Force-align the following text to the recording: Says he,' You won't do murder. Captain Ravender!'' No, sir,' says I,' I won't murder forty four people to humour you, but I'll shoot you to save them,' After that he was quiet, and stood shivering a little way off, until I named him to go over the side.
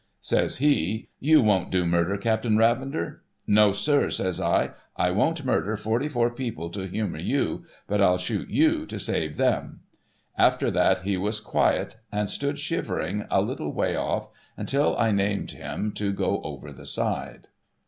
Says 0.19 0.57
he,' 0.57 1.09
You 1.29 1.43
won't 1.43 1.69
do 1.69 1.85
murder. 1.85 2.17
Captain 2.17 2.55
Ravender!'' 2.57 3.19
No, 3.59 3.71
sir,' 3.71 4.09
says 4.09 4.41
I,' 4.41 4.71
I 4.97 5.11
won't 5.11 5.45
murder 5.45 5.77
forty 5.77 6.07
four 6.07 6.31
people 6.31 6.71
to 6.71 6.87
humour 6.87 7.19
you, 7.19 7.65
but 7.85 8.01
I'll 8.01 8.17
shoot 8.17 8.49
you 8.49 8.87
to 8.87 8.97
save 8.97 9.37
them,' 9.37 9.81
After 10.39 10.71
that 10.71 11.01
he 11.01 11.17
was 11.17 11.39
quiet, 11.39 11.97
and 12.11 12.31
stood 12.31 12.57
shivering 12.57 13.25
a 13.29 13.41
little 13.43 13.73
way 13.73 13.95
off, 13.95 14.29
until 14.57 14.97
I 14.97 15.11
named 15.11 15.51
him 15.51 15.91
to 15.91 16.11
go 16.11 16.41
over 16.41 16.73
the 16.73 16.87
side. 16.87 17.49